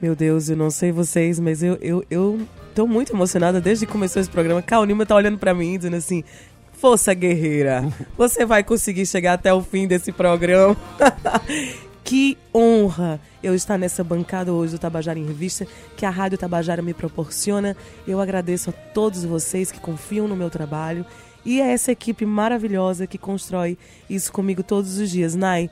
Meu 0.00 0.14
Deus, 0.14 0.48
eu 0.48 0.56
não 0.56 0.70
sei 0.70 0.92
vocês, 0.92 1.40
mas 1.40 1.60
eu, 1.60 1.76
eu, 1.80 2.04
eu 2.08 2.40
tô 2.72 2.86
muito 2.86 3.12
emocionada 3.12 3.60
desde 3.60 3.84
que 3.84 3.90
começou 3.90 4.20
esse 4.20 4.30
programa. 4.30 4.62
Cal 4.62 4.84
Nilma 4.84 5.04
tá 5.04 5.16
olhando 5.16 5.38
para 5.38 5.52
mim 5.52 5.76
dizendo 5.76 5.96
assim: 5.96 6.22
Força 6.72 7.12
guerreira, 7.12 7.84
você 8.16 8.46
vai 8.46 8.62
conseguir 8.62 9.04
chegar 9.06 9.32
até 9.32 9.52
o 9.52 9.60
fim 9.60 9.88
desse 9.88 10.12
programa. 10.12 10.76
que 12.04 12.38
honra 12.54 13.20
eu 13.42 13.54
estar 13.54 13.76
nessa 13.76 14.04
bancada 14.04 14.52
hoje 14.52 14.72
do 14.72 14.78
Tabajara 14.78 15.18
em 15.18 15.26
Revista, 15.26 15.66
que 15.96 16.06
a 16.06 16.10
Rádio 16.10 16.38
Tabajara 16.38 16.80
me 16.80 16.94
proporciona. 16.94 17.76
Eu 18.06 18.20
agradeço 18.20 18.70
a 18.70 18.72
todos 18.72 19.24
vocês 19.24 19.72
que 19.72 19.80
confiam 19.80 20.28
no 20.28 20.36
meu 20.36 20.48
trabalho 20.48 21.04
e 21.44 21.60
a 21.60 21.66
essa 21.66 21.90
equipe 21.90 22.24
maravilhosa 22.24 23.06
que 23.06 23.18
constrói 23.18 23.76
isso 24.08 24.32
comigo 24.32 24.62
todos 24.62 24.98
os 24.98 25.10
dias. 25.10 25.34
Nai, 25.34 25.68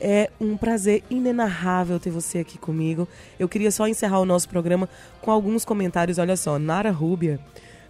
é 0.00 0.30
um 0.40 0.56
prazer 0.56 1.02
inenarrável 1.10 1.98
ter 1.98 2.10
você 2.10 2.38
aqui 2.38 2.58
comigo. 2.58 3.08
Eu 3.38 3.48
queria 3.48 3.70
só 3.70 3.86
encerrar 3.86 4.20
o 4.20 4.26
nosso 4.26 4.48
programa 4.48 4.88
com 5.20 5.30
alguns 5.30 5.64
comentários. 5.64 6.18
Olha 6.18 6.36
só, 6.36 6.58
Nara 6.58 6.90
Rúbia 6.90 7.40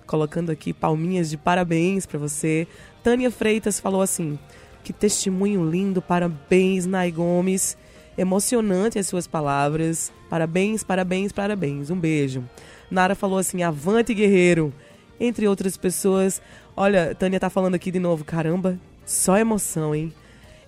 colocando 0.06 0.50
aqui 0.50 0.72
palminhas 0.72 1.28
de 1.28 1.36
parabéns 1.36 2.06
para 2.06 2.18
você. 2.18 2.66
Tânia 3.02 3.30
Freitas 3.30 3.80
falou 3.80 4.00
assim: 4.00 4.38
que 4.84 4.92
testemunho 4.92 5.68
lindo, 5.68 6.00
parabéns, 6.00 6.86
Nai 6.86 7.10
Gomes. 7.10 7.76
Emocionante 8.16 8.98
as 8.98 9.06
suas 9.06 9.26
palavras. 9.26 10.12
Parabéns, 10.30 10.82
parabéns, 10.82 11.32
parabéns. 11.32 11.90
Um 11.90 11.98
beijo. 11.98 12.44
Nara 12.90 13.14
falou 13.14 13.38
assim: 13.38 13.62
avante, 13.62 14.14
guerreiro. 14.14 14.72
Entre 15.18 15.48
outras 15.48 15.76
pessoas. 15.76 16.40
Olha, 16.76 17.14
Tânia 17.14 17.40
tá 17.40 17.50
falando 17.50 17.74
aqui 17.74 17.90
de 17.90 17.98
novo. 17.98 18.24
Caramba, 18.24 18.78
só 19.04 19.36
emoção, 19.36 19.94
hein? 19.94 20.12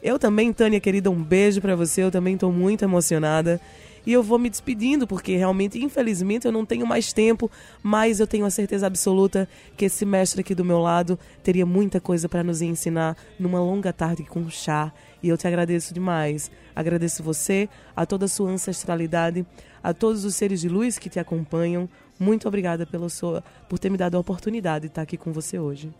Eu 0.02 0.18
também, 0.18 0.52
Tânia, 0.52 0.78
querida, 0.78 1.10
um 1.10 1.22
beijo 1.22 1.60
para 1.60 1.74
você. 1.74 2.02
Eu 2.02 2.10
também 2.10 2.36
tô 2.36 2.50
muito 2.52 2.84
emocionada. 2.84 3.60
E 4.06 4.12
eu 4.12 4.22
vou 4.22 4.38
me 4.38 4.48
despedindo, 4.48 5.06
porque 5.06 5.36
realmente, 5.36 5.82
infelizmente, 5.82 6.46
eu 6.46 6.52
não 6.52 6.64
tenho 6.64 6.86
mais 6.86 7.12
tempo, 7.12 7.50
mas 7.82 8.20
eu 8.20 8.26
tenho 8.26 8.46
a 8.46 8.50
certeza 8.50 8.86
absoluta 8.86 9.46
que 9.76 9.84
esse 9.84 10.06
mestre 10.06 10.40
aqui 10.40 10.54
do 10.54 10.64
meu 10.64 10.78
lado 10.78 11.18
teria 11.42 11.66
muita 11.66 12.00
coisa 12.00 12.26
para 12.26 12.42
nos 12.42 12.62
ensinar 12.62 13.16
numa 13.38 13.60
longa 13.60 13.92
tarde 13.92 14.22
com 14.22 14.48
chá. 14.48 14.92
E 15.22 15.28
eu 15.28 15.36
te 15.36 15.46
agradeço 15.46 15.92
demais. 15.92 16.50
Agradeço 16.74 17.22
você, 17.22 17.68
a 17.94 18.06
toda 18.06 18.24
a 18.24 18.28
sua 18.28 18.50
ancestralidade, 18.50 19.44
a 19.82 19.92
todos 19.92 20.24
os 20.24 20.34
seres 20.36 20.60
de 20.60 20.68
luz 20.70 20.98
que 20.98 21.10
te 21.10 21.18
acompanham. 21.18 21.86
Muito 22.18 22.48
obrigada 22.48 22.86
pela 22.86 23.08
sua, 23.08 23.44
por 23.68 23.78
ter 23.78 23.90
me 23.90 23.98
dado 23.98 24.16
a 24.16 24.20
oportunidade 24.20 24.82
de 24.82 24.86
estar 24.86 25.02
aqui 25.02 25.18
com 25.18 25.32
você 25.32 25.58
hoje. 25.58 25.92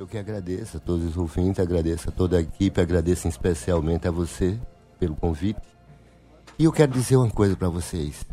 Eu 0.00 0.06
que 0.06 0.16
agradeço 0.16 0.78
a 0.78 0.80
todos 0.80 1.04
os 1.04 1.16
ouvintes, 1.18 1.60
agradeço 1.60 2.08
a 2.08 2.12
toda 2.12 2.38
a 2.38 2.40
equipe, 2.40 2.80
agradeço 2.80 3.28
especialmente 3.28 4.08
a 4.08 4.10
você 4.10 4.58
pelo 4.98 5.14
convite. 5.14 5.60
E 6.58 6.64
eu 6.64 6.72
quero 6.72 6.90
dizer 6.90 7.16
uma 7.16 7.28
coisa 7.28 7.54
para 7.54 7.68
vocês. 7.68 8.24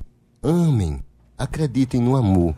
Amem, 0.41 1.03
acreditem 1.37 1.99
no 1.99 2.15
amor. 2.15 2.55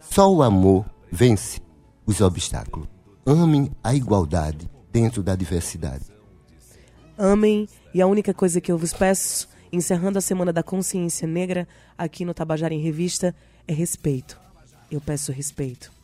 Só 0.00 0.32
o 0.32 0.42
amor 0.42 0.86
vence 1.12 1.60
os 2.06 2.22
obstáculos. 2.22 2.88
Amem 3.26 3.70
a 3.84 3.94
igualdade 3.94 4.70
dentro 4.90 5.22
da 5.22 5.36
diversidade. 5.36 6.06
Amem, 7.18 7.68
e 7.92 8.00
a 8.00 8.06
única 8.06 8.32
coisa 8.32 8.58
que 8.58 8.72
eu 8.72 8.78
vos 8.78 8.94
peço, 8.94 9.50
encerrando 9.70 10.16
a 10.16 10.22
Semana 10.22 10.50
da 10.50 10.62
Consciência 10.62 11.28
Negra 11.28 11.68
aqui 11.98 12.24
no 12.24 12.32
Tabajara 12.32 12.72
em 12.72 12.80
Revista, 12.80 13.34
é 13.68 13.74
respeito. 13.74 14.40
Eu 14.90 15.02
peço 15.02 15.30
respeito. 15.30 15.95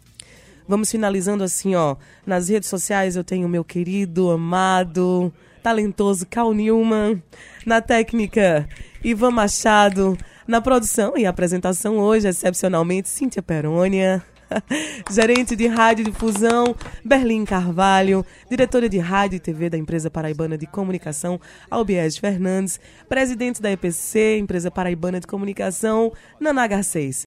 Vamos 0.73 0.91
finalizando 0.91 1.45
assim, 1.45 1.75
ó. 1.75 1.97
Nas 2.25 2.49
redes 2.49 2.67
sociais 2.71 3.15
eu 3.15 3.23
tenho 3.23 3.47
meu 3.47 3.63
querido, 3.63 4.31
amado, 4.31 5.31
talentoso 5.63 6.27
Cal 6.27 6.55
Newman. 6.55 7.23
Na 7.67 7.83
técnica, 7.83 8.67
Ivan 9.05 9.33
Machado. 9.33 10.17
Na 10.49 10.63
produção 10.63 11.13
e 11.15 11.27
apresentação 11.27 11.99
hoje, 11.99 12.27
excepcionalmente, 12.27 13.11
Cíntia 13.11 13.43
Perônia. 13.43 14.25
Gerente 15.13 15.55
de 15.55 15.67
Rádio 15.67 16.07
Difusão, 16.07 16.75
Berlim 17.05 17.45
Carvalho. 17.45 18.25
Diretora 18.49 18.89
de 18.89 18.99
Rádio 18.99 19.37
e 19.37 19.41
TV 19.41 19.69
da 19.69 19.77
Empresa 19.77 20.11
Paraibana 20.11 20.57
de 20.57 20.67
Comunicação, 20.67 21.39
Albiés 21.71 22.17
Fernandes. 22.17 22.81
Presidente 23.11 23.61
da 23.61 23.71
EPC, 23.71 24.39
Empresa 24.39 24.71
Paraibana 24.71 25.21
de 25.21 25.27
Comunicação, 25.27 26.15
Nanaga 26.41 26.83
6. 26.83 27.21